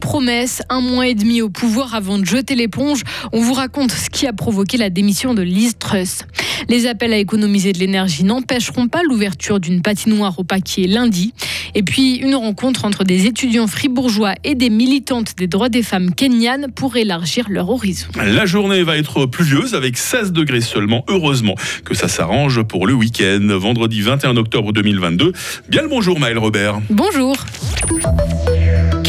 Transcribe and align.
promesses, 0.00 0.62
un 0.68 0.80
mois 0.80 1.06
et 1.06 1.14
demi 1.14 1.42
au 1.42 1.50
pouvoir 1.50 1.94
avant 1.94 2.18
de 2.18 2.24
jeter 2.24 2.56
l'éponge, 2.56 3.02
on 3.32 3.40
vous 3.40 3.54
raconte 3.54 3.92
ce 3.92 4.10
qui 4.10 4.26
a 4.26 4.32
provoqué 4.32 4.76
la 4.76 4.90
démission 4.90 5.34
de 5.34 5.42
Liz 5.42 5.74
Truss. 5.78 6.24
Les 6.68 6.86
appels 6.86 7.12
à 7.12 7.18
économiser 7.18 7.72
de 7.72 7.78
l'énergie 7.78 8.24
n'empêcheront 8.24 8.88
pas 8.88 9.02
l'ouverture 9.02 9.60
d'une 9.60 9.82
patinoire 9.82 10.38
au 10.38 10.44
paquet 10.44 10.86
lundi. 10.86 11.32
Et 11.74 11.82
puis 11.82 12.16
une 12.16 12.34
rencontre 12.34 12.84
entre 12.84 13.04
des 13.04 13.26
étudiants 13.26 13.66
fribourgeois 13.66 14.34
et 14.42 14.54
des 14.54 14.70
militantes 14.70 15.34
des 15.36 15.46
droits 15.46 15.68
des 15.68 15.82
femmes 15.82 16.14
kenyanes 16.14 16.68
pour 16.74 16.96
élargir 16.96 17.46
leur 17.48 17.70
horizon. 17.70 18.08
La 18.16 18.46
journée 18.46 18.82
va 18.82 18.96
être 18.96 19.26
pluvieuse 19.26 19.74
avec 19.74 19.96
16 19.96 20.32
degrés 20.32 20.60
seulement. 20.60 21.04
Heureusement 21.08 21.54
que 21.84 21.94
ça 21.94 22.08
s'arrange 22.08 22.62
pour 22.62 22.86
le 22.86 22.94
week-end, 22.94 23.46
vendredi 23.58 24.00
21 24.00 24.36
octobre 24.36 24.72
2022. 24.72 25.32
Bien 25.68 25.82
le 25.82 25.88
bonjour 25.88 26.18
Maël 26.18 26.38
Robert. 26.38 26.80
Bonjour. 26.90 27.36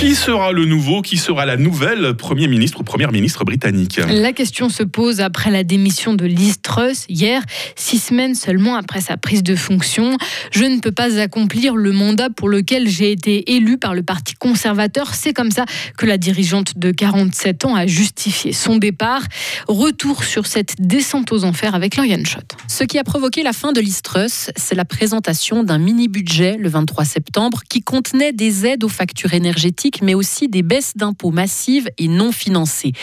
Qui 0.02 0.16
sera 0.16 0.52
le 0.52 0.66
nouveau, 0.66 1.04
qui 1.04 1.18
sera 1.18 1.46
la 1.46 1.58
nouvelle 1.58 2.16
Premier 2.16 2.48
ministre 2.48 2.80
ou 2.80 2.84
Première 2.84 3.12
ministre 3.12 3.46
britannique 3.46 4.00
La 4.10 4.34
question 4.34 4.68
se 4.68 4.82
pose 4.82 5.22
après 5.22 5.52
la 5.52 5.64
démission 5.64 6.16
de 6.16 6.26
Liz 6.26 6.60
Truss 6.64 7.05
hier, 7.08 7.44
six 7.76 8.00
semaines 8.00 8.34
seulement 8.34 8.76
après 8.76 9.00
sa 9.00 9.18
prise 9.18 9.44
de 9.44 9.55
fonction. 9.55 10.18
Je 10.50 10.64
ne 10.64 10.80
peux 10.80 10.91
pas 10.91 11.20
accomplir 11.20 11.76
le 11.76 11.91
mandat 11.91 12.32
pour 12.32 12.50
lequel 12.50 12.90
j'ai 12.90 13.12
été 13.12 13.54
élu 13.54 13.77
par 13.77 13.94
le 13.94 14.02
Parti 14.02 14.34
conservateur. 14.34 15.14
C'est 15.14 15.34
comme 15.34 15.52
ça 15.52 15.66
que 16.00 16.08
la 16.08 16.18
dirigeante 16.18 16.80
de 16.80 16.90
47 16.90 17.66
ans 17.66 17.76
a 17.76 17.86
justifié 17.86 18.54
son 18.54 18.77
départ. 18.77 19.22
Retour 19.68 20.24
sur 20.24 20.48
cette 20.48 20.82
descente 20.82 21.32
aux 21.32 21.44
enfers 21.44 21.76
avec 21.76 21.96
Lauriane 21.96 22.26
Schott. 22.26 22.55
Ce 22.68 22.84
qui 22.84 22.98
a 22.98 23.04
provoqué 23.04 23.44
la 23.44 23.54
fin 23.54 23.72
de 23.72 23.80
Liz 23.80 24.02
Truss, 24.02 24.49
c'est 24.55 24.74
la 24.74 24.84
présentation 24.84 25.63
d'un 25.63 25.77
mini-budget 25.77 26.57
le 26.57 26.70
23 26.70 27.05
septembre 27.05 27.62
qui 27.70 27.84
contenait 27.84 28.34
des 28.34 28.66
aides 28.66 28.84
aux 28.84 28.90
factures 28.90 29.35
énergétiques 29.35 29.91
mais 30.02 30.14
aussi 30.14 30.48
des 30.48 30.64
baisses 30.64 30.94
d'impôts 30.96 31.32
massives 31.32 31.90
et 31.98 32.08
non 32.08 32.32
financées. 32.32 32.94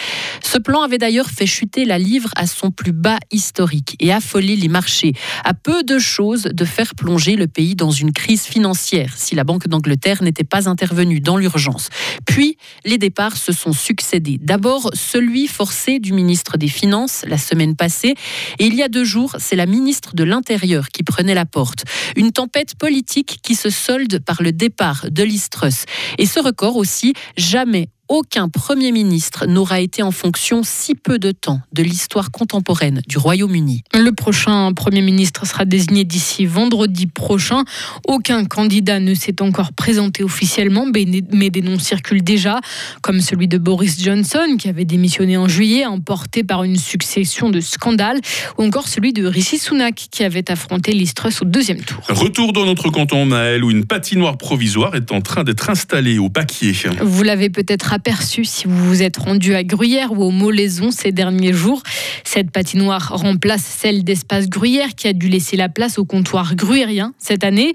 Ce 0.42 0.58
plan 0.58 0.83
avait 0.83 0.98
d'ailleurs 0.98 1.31
fait 1.31 1.47
chuter 1.47 1.84
la 1.84 1.98
livre 1.98 2.31
à 2.36 2.47
son 2.47 2.70
plus 2.70 2.92
bas 2.92 3.19
historique 3.31 3.97
et 4.00 4.12
affolé 4.12 4.56
les 4.56 4.69
marchés, 4.69 5.12
à 5.44 5.55
peu 5.55 5.83
de 5.83 5.98
choses 5.98 6.44
de 6.44 6.64
faire 6.64 6.94
plonger 6.94 7.36
le 7.36 7.47
pays 7.47 7.75
dans 7.75 7.91
une 7.91 8.12
crise 8.12 8.44
financière 8.44 9.14
si 9.16 9.34
la 9.34 9.44
Banque 9.44 9.69
d'Angleterre 9.69 10.22
n'était 10.22 10.44
pas 10.44 10.69
intervenue 10.69 11.20
dans 11.20 11.36
l'urgence. 11.36 11.89
Puis, 12.27 12.56
les 12.84 12.98
départs 12.98 13.36
se 13.36 13.53
sont 13.53 13.72
succédés. 13.72 14.39
D'abord, 14.41 14.91
celui 14.94 15.47
forcé 15.47 15.98
du 15.98 16.12
ministre 16.12 16.56
des 16.56 16.69
Finances 16.69 17.25
la 17.27 17.39
semaine 17.39 17.77
passée, 17.77 18.14
et 18.59 18.66
il 18.66 18.75
y 18.75 18.83
a 18.83 18.89
deux 18.89 19.05
jours, 19.05 19.36
c'est 19.39 19.56
la 19.56 19.66
ministre 19.66 20.14
de 20.14 20.25
l'Intérieur 20.25 20.89
qui 20.89 21.03
prenait 21.03 21.34
la 21.34 21.47
porte. 21.47 21.84
Une 22.16 22.33
tempête 22.33 22.75
politique 22.77 23.41
qui 23.42 23.55
se 23.55 23.70
solde 23.70 24.20
par 24.20 24.42
le 24.42 24.53
départ 24.53 25.06
de 25.11 25.22
l'Istrus. 25.22 25.84
Et 26.19 26.27
ce 26.27 26.41
record 26.41 26.77
aussi, 26.78 27.12
jamais 27.36 27.88
aucun 28.08 28.48
Premier 28.48 28.92
ministre 28.92 29.46
n'aura 29.46 29.80
été 29.80 30.02
en 30.02 30.10
fonction 30.10 30.62
si 30.62 30.94
peu 30.94 31.18
de 31.18 31.30
temps 31.30 31.60
de 31.72 31.82
l'histoire 31.82 32.30
contemporaine 32.30 33.02
du 33.06 33.18
Royaume-Uni. 33.18 33.82
Le 33.94 34.10
prochain 34.12 34.72
Premier 34.72 35.02
ministre 35.02 35.46
sera 35.46 35.64
désigné 35.64 36.04
d'ici 36.04 36.46
vendredi 36.46 37.06
prochain. 37.06 37.64
Aucun 38.06 38.44
candidat 38.44 39.00
ne 39.00 39.14
s'est 39.14 39.42
encore 39.42 39.72
présenté 39.72 40.24
officiellement, 40.24 40.86
mais 40.86 41.50
des 41.50 41.62
noms 41.62 41.78
circulent 41.78 42.24
déjà, 42.24 42.60
comme 43.02 43.20
celui 43.20 43.48
de 43.48 43.58
Boris 43.58 44.02
Johnson, 44.02 44.56
qui 44.58 44.68
avait 44.68 44.84
démissionné 44.84 45.36
en 45.36 45.48
juillet, 45.48 45.84
emporté 45.84 46.44
par 46.44 46.64
une 46.64 46.76
succession 46.76 47.50
de 47.50 47.60
scandales, 47.60 48.20
ou 48.56 48.64
encore 48.64 48.88
celui 48.88 49.12
de 49.12 49.26
Rishi 49.26 49.58
Sunak, 49.58 50.08
qui 50.10 50.24
avait 50.24 50.50
affronté 50.50 50.92
l'Istrus 50.92 51.42
au 51.42 51.44
deuxième 51.44 51.82
tour. 51.82 52.00
Retour 52.08 52.52
dans 52.52 52.64
notre 52.64 52.90
canton, 52.90 53.26
Maël, 53.26 53.62
où 53.64 53.70
une 53.70 53.84
patinoire 53.84 54.38
provisoire 54.38 54.94
est 54.94 55.12
en 55.12 55.20
train 55.20 55.44
d'être 55.44 55.70
installée 55.70 56.18
au 56.18 56.30
Paquier. 56.30 56.72
Vous 57.00 57.22
l'avez 57.22 57.50
peut-être 57.50 57.92
aperçu 57.98 58.44
si 58.44 58.69
vous 58.69 58.84
vous 58.84 59.03
êtes 59.03 59.16
rendu 59.16 59.56
à 59.56 59.64
Gruyère 59.64 60.12
ou 60.12 60.22
au 60.22 60.31
Molaison 60.31 60.92
ces 60.92 61.10
derniers 61.10 61.53
jours. 61.53 61.82
Cette 62.22 62.53
patinoire 62.53 63.09
remplace 63.10 63.64
celle 63.64 64.04
d'Espace 64.04 64.48
Gruyère 64.48 64.91
qui 64.97 65.09
a 65.09 65.12
dû 65.12 65.26
laisser 65.28 65.56
la 65.56 65.69
place 65.69 65.98
au 65.98 66.04
comptoir 66.04 66.54
gruyérien 66.54 67.12
cette 67.19 67.42
année. 67.42 67.72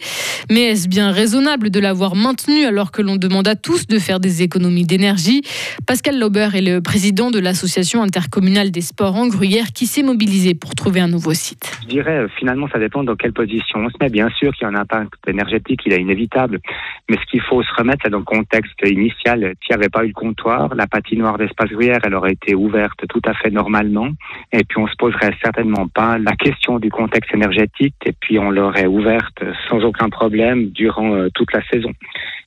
Mais 0.50 0.62
est-ce 0.62 0.88
bien 0.88 1.12
raisonnable 1.12 1.72
de 1.72 1.80
l'avoir 1.82 2.16
maintenue 2.16 2.64
alors 2.64 2.92
que 2.92 3.02
l'on 3.02 3.18
demande 3.18 3.50
à 3.50 3.58
tous 3.58 3.86
de 3.86 4.00
faire 4.00 4.22
des 4.22 4.44
économies 4.44 4.86
d'énergie? 4.86 5.42
Pascal 5.86 6.18
Lauber 6.18 6.48
est 6.54 6.62
le 6.62 6.80
président 6.80 7.30
de 7.30 7.40
l'association 7.40 8.02
intercommunale 8.02 8.72
des 8.72 8.80
sports 8.80 9.18
en 9.18 9.28
Gruyère 9.28 9.74
qui 9.74 9.88
s'est 9.88 10.04
mobilisé 10.04 10.56
pour 10.56 10.74
trouver 10.74 11.02
un 11.02 11.10
nouveau 11.10 11.34
site. 11.34 11.70
Je 11.82 11.88
dirais 11.90 12.20
euh, 12.20 12.28
finalement 12.40 12.70
ça 12.72 12.80
dépend 12.80 13.04
dans 13.04 13.18
quelle 13.18 13.34
position 13.34 13.80
on 13.80 13.90
se 13.90 13.98
met. 14.00 14.10
Bien 14.10 14.30
sûr 14.30 14.54
qu'il 14.54 14.66
y 14.66 14.72
a 14.72 14.74
un 14.74 14.80
impact 14.80 15.28
énergétique, 15.28 15.82
il 15.86 15.92
est 15.92 16.02
inévitable. 16.02 16.62
Mais 17.10 17.18
ce 17.18 17.30
qu'il 17.30 17.42
faut 17.42 17.62
se 17.62 17.74
remettre, 17.78 18.04
c'est 18.06 18.10
dans 18.10 18.20
le 18.20 18.24
contexte 18.24 18.80
initial. 18.86 19.54
S'il 19.62 19.76
n'y 19.76 19.82
avait 19.82 19.90
pas 19.90 20.06
eu 20.06 20.13
comptoir, 20.14 20.74
la 20.76 20.88
patinoire 20.88 21.38
d'Espace 21.38 21.70
Gruyère, 21.70 22.00
elle 22.04 22.16
aurait 22.16 22.34
été 22.34 22.56
ouverte 22.56 23.06
tout 23.10 23.22
à 23.26 23.34
fait 23.34 23.50
normalement. 23.50 24.10
Et 24.52 24.64
puis 24.64 24.78
on 24.78 24.88
se 24.88 24.96
poserait 24.98 25.36
certainement 25.44 25.88
pas 25.88 26.18
la 26.18 26.36
question 26.36 26.80
du 26.80 26.90
contexte 26.90 27.34
énergétique. 27.34 27.96
Et 28.06 28.14
puis 28.14 28.40
on 28.40 28.52
l'aurait 28.52 28.86
ouverte 28.86 29.44
sans 29.68 29.84
aucun 29.84 30.10
problème 30.10 30.70
durant 30.70 31.14
euh, 31.14 31.30
toute 31.34 31.52
la 31.54 31.64
saison. 31.68 31.92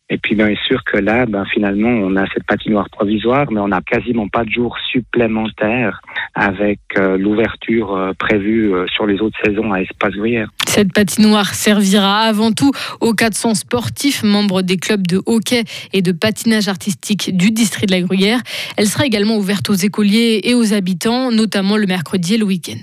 Et 0.09 0.19
puis 0.19 0.37
bien 0.37 0.55
sûr 0.67 0.85
que 0.85 0.99
là, 0.99 1.27
ben, 1.27 1.45
finalement, 1.47 1.89
on 1.89 2.15
a 2.17 2.27
cette 2.33 2.45
patinoire 2.45 2.89
provisoire, 2.91 3.51
mais 3.51 3.61
on 3.61 3.69
n'a 3.69 3.81
quasiment 3.81 4.29
pas 4.29 4.45
de 4.45 4.51
jours 4.51 4.79
supplémentaires 4.91 6.01
avec 6.37 6.81
euh, 6.99 7.17
l'ouverture 7.17 7.97
euh, 7.97 8.13
prévue 8.13 8.75
euh, 8.75 8.85
sur 8.95 9.07
les 9.07 9.21
autres 9.21 9.39
saisons 9.43 9.73
à 9.73 9.81
Espace 9.81 10.13
Gruyère. 10.13 10.51
Cette 10.69 10.93
patinoire 10.93 11.55
servira 11.55 12.19
avant 12.21 12.53
tout 12.53 12.73
aux 13.01 13.15
400 13.15 13.55
sportifs 13.55 14.23
membres 14.23 14.61
des 14.61 14.77
clubs 14.77 15.07
de 15.07 15.23
hockey 15.25 15.65
et 15.95 16.03
de 16.03 16.13
patinage 16.13 16.69
artistique 16.69 17.35
du 17.35 17.51
district 17.53 17.89
de 17.89 17.95
la 17.95 18.03
Gruyère. 18.03 18.43
Elle 18.77 18.87
sera 18.87 19.07
également 19.07 19.39
ouverte 19.39 19.71
aux 19.71 19.75
écoliers 19.75 20.43
et 20.45 20.53
aux 20.53 20.75
habitants, 20.75 21.33
notamment 21.33 21.79
le 21.79 21.87
mercredi 21.87 22.35
et 22.35 22.39
le 22.39 22.45
week-end. 22.45 22.83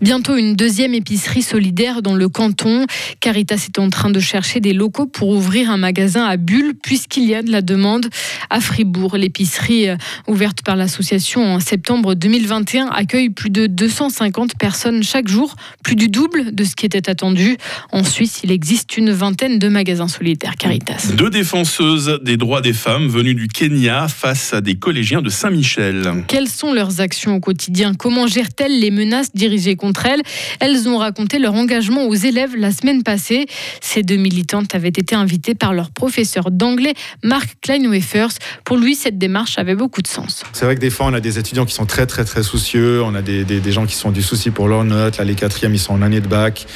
Bientôt 0.00 0.36
une 0.36 0.56
deuxième 0.56 0.92
épicerie 0.92 1.42
solidaire 1.42 2.02
dans 2.02 2.16
le 2.16 2.28
canton. 2.28 2.86
Caritas 3.20 3.66
est 3.68 3.78
en 3.78 3.88
train 3.88 4.10
de 4.10 4.18
chercher 4.18 4.58
des 4.58 4.72
locaux 4.72 5.06
pour 5.06 5.28
ouvrir 5.28 5.70
un 5.70 5.76
magasin 5.76 6.24
à 6.24 6.36
Bulle 6.36 6.74
puisqu'il 6.82 7.24
y 7.24 7.36
a 7.36 7.42
de 7.42 7.52
la 7.52 7.62
demande 7.62 8.06
à 8.50 8.60
Fribourg. 8.60 9.16
L'épicerie 9.16 9.86
ouverte 10.26 10.62
par 10.62 10.74
l'association 10.74 11.44
en 11.44 11.60
septembre 11.60 12.14
2021 12.14 12.63
accueille 12.90 13.30
plus 13.30 13.50
de 13.50 13.66
250 13.66 14.56
personnes 14.58 15.02
chaque 15.02 15.28
jour, 15.28 15.54
plus 15.82 15.96
du 15.96 16.08
double 16.08 16.54
de 16.54 16.64
ce 16.64 16.74
qui 16.74 16.86
était 16.86 17.08
attendu. 17.08 17.56
En 17.92 18.04
Suisse, 18.04 18.40
il 18.44 18.50
existe 18.50 18.96
une 18.96 19.10
vingtaine 19.12 19.58
de 19.58 19.68
magasins 19.68 20.08
solidaires 20.08 20.56
Caritas. 20.56 21.10
Deux 21.14 21.30
défenseuses 21.30 22.20
des 22.22 22.36
droits 22.36 22.60
des 22.60 22.72
femmes 22.72 23.08
venues 23.08 23.34
du 23.34 23.48
Kenya 23.48 24.08
face 24.08 24.54
à 24.54 24.60
des 24.60 24.76
collégiens 24.76 25.22
de 25.22 25.30
Saint-Michel. 25.30 26.24
Quelles 26.28 26.48
sont 26.48 26.72
leurs 26.72 27.00
actions 27.00 27.36
au 27.36 27.40
quotidien? 27.40 27.94
Comment 27.94 28.26
gèrent-elles 28.26 28.78
les 28.78 28.90
menaces 28.90 29.32
dirigées 29.34 29.76
contre 29.76 30.06
elles? 30.06 30.22
Elles 30.60 30.88
ont 30.88 30.98
raconté 30.98 31.38
leur 31.38 31.54
engagement 31.54 32.06
aux 32.06 32.14
élèves 32.14 32.56
la 32.56 32.72
semaine 32.72 33.02
passée. 33.02 33.46
Ces 33.80 34.02
deux 34.02 34.16
militantes 34.16 34.74
avaient 34.74 34.88
été 34.88 35.14
invitées 35.14 35.54
par 35.54 35.74
leur 35.74 35.90
professeur 35.90 36.50
d'anglais, 36.50 36.94
Mark 37.22 37.48
Kleinwefers. 37.60 38.32
Pour 38.64 38.76
lui, 38.76 38.94
cette 38.94 39.18
démarche 39.18 39.58
avait 39.58 39.74
beaucoup 39.74 40.02
de 40.02 40.08
sens. 40.08 40.42
C'est 40.52 40.64
vrai 40.64 40.74
que 40.74 40.80
des 40.80 40.90
fois, 40.90 41.06
on 41.06 41.12
a 41.14 41.20
des 41.20 41.38
étudiants 41.38 41.64
qui 41.64 41.74
sont 41.74 41.86
très, 41.86 42.06
très, 42.06 42.24
très 42.24 42.42
On 42.56 43.14
a 43.14 43.22
des, 43.22 43.44
des, 43.44 43.72
gens 43.72 43.84
qui 43.84 43.96
sont 43.96 44.12
du 44.12 44.22
souci 44.22 44.50
pour 44.50 44.68
leurs 44.68 44.84
notes. 44.84 45.18
Là, 45.18 45.24
les 45.24 45.34
quatrièmes, 45.34 45.74
ils 45.74 45.80
sont 45.80 45.92
en 45.92 46.02
année 46.02 46.20
de 46.20 46.28
bac. 46.28 46.66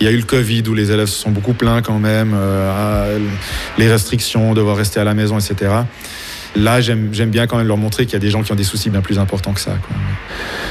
Il 0.00 0.06
y 0.06 0.08
a 0.08 0.12
eu 0.12 0.16
le 0.16 0.22
Covid 0.22 0.62
où 0.68 0.74
les 0.74 0.90
élèves 0.92 1.08
se 1.08 1.20
sont 1.20 1.30
beaucoup 1.30 1.52
plaints 1.52 1.82
quand 1.82 1.98
même. 1.98 2.32
Euh, 2.34 3.18
les 3.76 3.90
restrictions, 3.90 4.54
devoir 4.54 4.76
rester 4.76 4.98
à 4.98 5.04
la 5.04 5.12
maison, 5.12 5.38
etc. 5.38 5.82
Là, 6.56 6.80
j'aime 6.80 7.10
bien 7.10 7.46
quand 7.46 7.58
même 7.58 7.66
leur 7.66 7.76
montrer 7.76 8.06
qu'il 8.06 8.14
y 8.14 8.16
a 8.16 8.20
des 8.20 8.30
gens 8.30 8.42
qui 8.42 8.50
ont 8.50 8.56
des 8.56 8.64
soucis 8.64 8.88
bien 8.88 9.02
plus 9.02 9.18
importants 9.18 9.52
que 9.52 9.60
ça. 9.60 9.76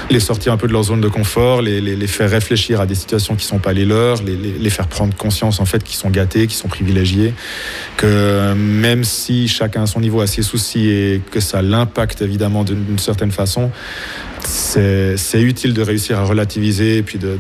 Les 0.09 0.20
sortir 0.20 0.52
un 0.52 0.58
peu 0.58 0.68
de 0.68 0.74
leur 0.74 0.84
zone 0.84 1.02
de 1.02 1.08
confort, 1.08 1.62
les, 1.62 2.08
faire 2.08 2.30
réfléchir 2.30 2.81
à 2.81 2.88
des 2.88 2.95
situations 2.95 3.36
qui 3.36 3.45
ne 3.45 3.50
sont 3.50 3.60
pas 3.60 3.74
les 3.74 3.86
leurs, 3.86 4.24
les, 4.24 4.69
faire 4.69 4.88
prendre 4.88 5.16
conscience 5.16 5.60
en 5.60 5.66
fait 5.66 5.84
qu'ils 5.84 5.98
sont 5.98 6.10
gâtés, 6.10 6.48
qu'ils 6.48 6.57
sont 6.57 6.68
privilégiés, 6.68 7.34
que 7.98 8.54
même 8.54 9.04
si 9.04 9.48
chacun 9.48 9.84
à 9.84 9.86
son 9.86 10.00
niveau 10.00 10.22
a 10.22 10.28
ses 10.28 10.42
soucis 10.42 10.89
et 10.89 11.22
que 11.31 11.39
ça 11.39 11.62
l'impacte 11.62 12.22
évidemment 12.22 12.63
d'une 12.63 12.98
certaine 12.98 13.31
façon, 13.31 13.69
c'est 14.47 15.42
utile 15.42 15.74
de 15.74 15.81
réussir 15.81 16.19
à 16.19 16.24
relativiser 16.24 16.97
et 16.97 17.03
puis 17.03 17.18
de, 17.18 17.38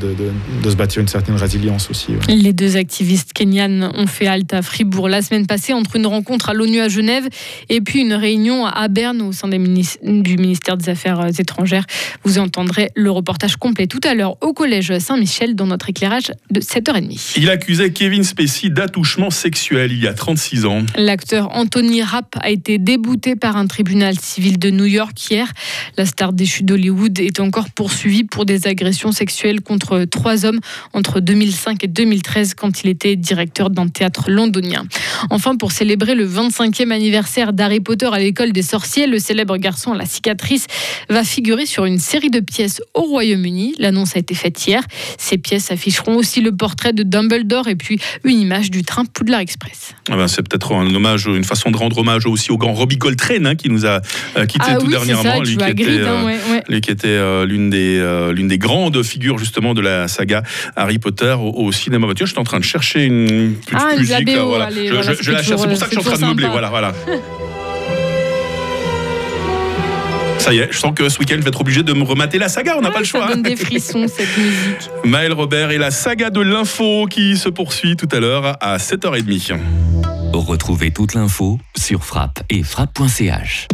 se 0.67 0.75
bâtir 0.75 1.01
une 1.01 1.07
certaine 1.07 1.35
résilience 1.35 1.89
aussi. 1.89 2.13
Les 2.27 2.53
deux 2.53 2.77
activistes 2.77 3.33
kenyanes 3.33 3.91
ont 3.95 4.07
fait 4.07 4.27
halte 4.27 4.53
à 4.53 4.61
Fribourg 4.61 5.09
la 5.09 5.21
semaine 5.21 5.45
passée 5.45 5.73
entre 5.73 5.95
une 5.95 6.07
rencontre 6.07 6.49
à 6.49 6.53
l'ONU 6.53 6.79
à 6.79 6.89
Genève 6.89 7.27
et 7.69 7.81
puis 7.81 8.01
une 8.01 8.13
réunion 8.13 8.65
à 8.65 8.87
Berne 8.87 9.21
au 9.21 9.31
sein 9.31 9.47
des 9.47 9.59
du 10.03 10.37
ministère 10.37 10.77
des 10.77 10.89
Affaires 10.89 11.25
étrangères. 11.39 11.85
Vous 12.23 12.39
entendrez 12.39 12.91
le 12.95 13.11
reportage 13.11 13.55
complet 13.57 13.87
tout 13.87 13.99
à 14.03 14.13
l'heure 14.13 14.37
au 14.41 14.53
collège 14.53 14.97
Saint-Michel 14.99 15.55
dans 15.55 15.67
notre 15.67 15.89
éclairage 15.89 16.31
de 16.51 16.61
7h30. 16.61 17.33
Il 17.37 17.49
accusait 17.49 17.91
Kevin 17.91 18.23
Spacey 18.23 18.69
d'attouchement 18.69 19.29
sexuel 19.29 19.91
il 19.91 20.03
y 20.03 20.07
a 20.07 20.13
36 20.13 20.65
ans. 20.65 20.85
L'acteur 20.97 21.55
Anthony 21.55 22.01
Rapp 22.03 22.35
a 22.39 22.49
été 22.49 22.77
débouté 22.77 23.35
par 23.35 23.57
un 23.57 23.67
tribunal 23.67 24.19
civil 24.19 24.59
de 24.59 24.69
New 24.69 24.85
York 24.85 25.13
hier. 25.29 25.51
La 25.97 26.05
star 26.05 26.33
déchue 26.33 26.63
d'Hollywood 26.63 26.94
Hollywood 26.95 27.19
est 27.19 27.39
encore 27.39 27.69
poursuivi 27.69 28.23
pour 28.23 28.45
des 28.45 28.67
agressions 28.67 29.11
sexuelles 29.11 29.61
contre 29.61 30.05
trois 30.05 30.45
hommes 30.45 30.59
entre 30.93 31.19
2005 31.19 31.83
et 31.83 31.87
2013 31.87 32.53
quand 32.53 32.83
il 32.83 32.89
était 32.89 33.15
directeur 33.17 33.69
d'un 33.69 33.87
théâtre 33.87 34.29
londonien. 34.31 34.85
Enfin, 35.29 35.55
pour 35.57 35.71
célébrer 35.73 36.15
le 36.15 36.25
25e 36.27 36.91
anniversaire 36.91 37.51
d'Harry 37.51 37.81
Potter 37.81 38.09
à 38.11 38.19
l'école 38.19 38.53
des 38.53 38.61
sorciers, 38.61 39.07
le 39.07 39.19
célèbre 39.19 39.57
garçon 39.57 39.91
à 39.91 39.97
la 39.97 40.05
cicatrice 40.05 40.67
va 41.09 41.23
figurer 41.23 41.65
sur 41.65 41.85
une 41.85 41.99
série 41.99 42.29
de 42.29 42.39
pièces 42.39 42.81
au 42.93 43.01
Royaume-Uni. 43.01 43.75
L'annonce 43.77 44.15
a 44.15 44.19
été 44.19 44.33
faite 44.33 44.65
hier. 44.65 44.81
Ces 45.17 45.37
pièces 45.37 45.71
afficheront 45.71 46.15
aussi 46.15 46.39
le 46.39 46.55
portrait 46.55 46.93
de 46.93 47.03
Dumbledore 47.03 47.67
et 47.67 47.75
puis 47.75 47.99
une 48.23 48.39
image 48.39 48.71
du 48.71 48.83
train 48.83 49.03
Poudlard 49.05 49.41
Express. 49.41 49.95
Ah 50.09 50.15
ben, 50.15 50.27
c'est 50.27 50.47
peut-être 50.47 50.73
un 50.73 50.93
hommage, 50.95 51.25
une 51.25 51.43
façon 51.43 51.71
de 51.71 51.77
rendre 51.77 51.97
hommage 51.97 52.25
aussi 52.25 52.51
au 52.51 52.57
grand 52.57 52.73
Robbie 52.73 52.97
Coltrane 52.97 53.45
hein, 53.47 53.55
qui 53.55 53.69
nous 53.69 53.85
a 53.85 54.01
euh, 54.37 54.45
quitté 54.45 54.65
Ah 54.67 54.75
tout 54.75 54.85
oui, 54.85 54.91
dernièrement. 54.91 55.41
lui, 55.41 55.57
qui 55.57 55.63
était, 55.63 55.87
euh, 55.87 56.23
ouais, 56.23 56.37
ouais. 56.51 56.63
Qui 56.85 56.91
était 56.91 57.07
euh, 57.07 57.45
l'une 57.45 57.69
des, 57.69 57.97
euh, 57.99 58.31
l'une 58.31 58.47
des 58.47 58.57
grandes 58.57 59.01
figures 59.03 59.37
justement 59.39 59.73
de 59.73 59.81
la 59.81 60.07
saga 60.07 60.43
Harry 60.75 60.99
Potter 60.99 61.35
au, 61.39 61.49
au 61.51 61.71
cinéma. 61.71 62.05
Bah, 62.07 62.13
tiens, 62.15 62.25
je 62.25 62.31
suis 62.31 62.39
en 62.39 62.43
train 62.43 62.59
de 62.59 62.63
chercher 62.63 63.03
une 63.05 63.55
petite 63.55 63.73
Ah, 63.79 63.95
musique. 63.97 64.09
là, 64.27 64.37
BO, 64.39 64.47
voilà. 64.49 64.65
allez, 64.65 64.87
je, 64.87 64.93
voilà, 64.93 65.11
je- 65.11 65.15
ça 65.17 65.21
je 65.21 65.25
fait 65.25 65.31
la 65.31 65.43
cherche, 65.43 65.61
c'est 65.61 65.67
pour 65.67 65.77
ça 65.77 65.85
que 65.87 65.95
je 65.95 65.99
suis 65.99 66.09
en 66.09 66.11
train 66.13 66.21
de 66.21 66.29
meubler. 66.31 66.47
Voilà, 66.47 66.69
voilà. 66.69 66.93
Ça 70.37 70.53
y 70.53 70.59
est, 70.59 70.67
je 70.71 70.77
sens 70.77 70.93
que 70.95 71.09
ce 71.09 71.17
week-end 71.17 71.35
je 71.39 71.41
vais 71.41 71.47
être 71.49 71.61
obligé 71.61 71.81
de 71.81 71.91
me 71.93 72.03
remater 72.03 72.37
la 72.37 72.49
saga, 72.49 72.75
on 72.77 72.81
n'a 72.81 72.91
pas 72.91 72.99
le 72.99 73.05
choix. 73.05 73.27
Ça 73.27 73.33
donne 73.33 73.41
des 73.41 73.55
frissons 73.55 74.05
cette 74.07 74.37
musique. 74.37 74.89
Maël 75.03 75.33
Robert 75.33 75.71
et 75.71 75.79
la 75.79 75.89
saga 75.89 76.29
de 76.29 76.39
l'info 76.41 77.07
qui 77.09 77.35
se 77.35 77.49
poursuit 77.49 77.95
tout 77.95 78.07
à 78.11 78.19
l'heure 78.19 78.55
à 78.61 78.77
7h30. 78.77 79.57
Retrouvez 80.33 80.91
toute 80.91 81.15
l'info 81.15 81.59
sur 81.75 82.03
frappe 82.05 82.43
et 82.51 82.61
frappe.ch. 82.61 83.67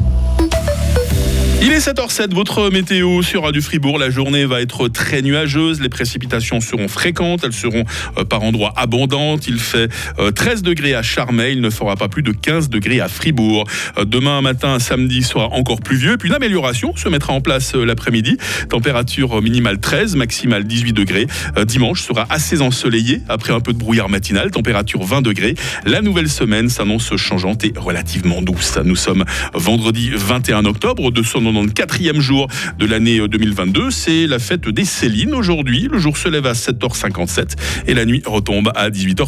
Il 1.63 1.72
est 1.72 1.78
7h07, 1.78 2.34
votre 2.34 2.72
météo 2.72 3.22
sur 3.22 3.44
Radio 3.44 3.62
Fribourg. 3.62 4.00
La 4.00 4.10
journée 4.10 4.46
va 4.46 4.62
être 4.62 4.88
très 4.88 5.22
nuageuse. 5.22 5.80
Les 5.80 5.90
précipitations 5.90 6.60
seront 6.60 6.88
fréquentes. 6.88 7.44
Elles 7.44 7.54
seront 7.54 7.84
euh, 8.18 8.25
par 8.25 8.42
endroits 8.42 8.74
abondantes. 8.78 9.48
Il 9.48 9.60
fait 9.60 9.88
euh, 10.18 10.31
13 10.31 10.63
degrés 10.63 10.96
à 10.96 11.04
Charmey. 11.04 11.54
Il 11.54 11.62
ne 11.62 11.69
fera 11.69 11.96
pas 11.96 12.08
plus 12.08 12.24
de 12.24 12.31
15 12.31 12.69
degrés 12.69 13.00
à 13.00 13.08
Fribourg. 13.08 13.66
Euh, 14.00 14.06
demain 14.06 14.42
matin, 14.42 14.80
samedi, 14.80 15.22
sera 15.22 15.50
encore 15.50 15.81
pluvieux. 15.81 16.18
Puis 16.18 16.30
une 16.30 16.36
amélioration 16.36 16.96
se 16.96 17.08
mettra 17.10 17.34
en 17.34 17.42
place 17.42 17.75
euh, 17.75 17.86
l'après-midi. 17.86 18.38
Température 18.68 19.40
minimale 19.44 19.80
13, 19.80 20.16
maximale 20.16 20.63
18 20.63 20.94
degrés. 20.94 21.28
Euh, 21.58 21.66
dimanche 21.66 22.02
sera 22.02 22.25
assez 22.31 22.63
ensoleillé 22.63 23.22
après 23.30 23.54
un 23.54 23.60
peu 23.60 23.74
de 23.74 23.78
brouillard 23.78 24.10
matinal. 24.10 24.50
Température 24.50 25.04
20 25.04 25.22
degrés. 25.22 25.54
La 25.86 26.02
nouvelle 26.02 26.30
semaine 26.30 26.69
s'annonce 26.69 27.16
changeante 27.18 27.63
et 27.66 27.74
relativement 27.75 28.42
douce. 28.42 28.80
Nous 28.84 28.96
sommes 28.96 29.25
vendredi 29.54 30.10
21 30.12 30.66
octobre 30.66 31.12
de 31.12 31.22
son 31.22 31.50
94e 31.51 32.19
jour 32.19 32.48
de 32.77 32.86
l'année 32.86 33.27
2022. 33.27 33.92
C'est 33.92 34.27
la 34.27 34.39
fête 34.39 34.68
des 34.68 34.86
Célines 34.86 35.33
aujourd'hui. 35.33 35.88
Le 35.92 36.00
jour 36.00 36.18
se 36.18 36.30
lève 36.30 36.45
à 36.45 36.53
7h57 36.53 37.56
et 37.88 37.94
la 37.94 38.06
nuit 38.06 38.21
retombe 38.25 38.71
à 38.75 38.89
18h. 38.89 39.19